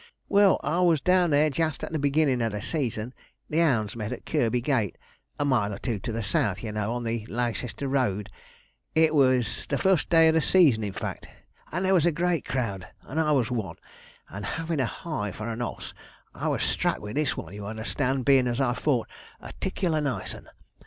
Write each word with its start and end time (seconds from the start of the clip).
Well, 0.27 0.59
I 0.63 0.79
was 0.79 0.99
down 0.99 1.29
there 1.29 1.51
just 1.51 1.83
at 1.83 1.91
the 1.91 1.99
beginnin' 1.99 2.41
of 2.41 2.53
the 2.53 2.59
season, 2.63 3.13
the 3.51 3.61
'ounds 3.61 3.95
met 3.95 4.11
at 4.11 4.25
Kirby 4.25 4.59
Gate 4.59 4.97
a 5.37 5.45
mile 5.45 5.71
or 5.71 5.77
two 5.77 5.99
to 5.99 6.11
the 6.11 6.23
south, 6.23 6.63
you 6.63 6.71
know, 6.71 6.91
on 6.93 7.03
the 7.03 7.23
Leicester 7.27 7.87
road 7.87 8.31
it 8.95 9.13
was 9.13 9.67
the 9.69 9.77
fust 9.77 10.09
day 10.09 10.27
of 10.29 10.33
the 10.33 10.41
season, 10.41 10.83
in 10.83 10.93
fact 10.93 11.27
and 11.71 11.85
there 11.85 11.93
was 11.93 12.07
a 12.07 12.11
great 12.11 12.45
crowd, 12.45 12.87
and 13.03 13.19
I 13.19 13.31
was 13.31 13.51
one; 13.51 13.75
and 14.27 14.43
havin' 14.43 14.79
a 14.79 14.87
heye 14.87 15.31
for 15.31 15.47
an 15.49 15.61
oss, 15.61 15.93
I 16.33 16.47
was 16.47 16.63
struck 16.63 16.99
with 16.99 17.15
this 17.15 17.37
one, 17.37 17.53
you 17.53 17.67
understand, 17.67 18.25
bein' 18.25 18.47
as 18.47 18.59
I 18.59 18.73
thought, 18.73 19.07
a 19.39 19.53
'ticklar 19.61 20.01
nice 20.01 20.33
'un. 20.33 20.49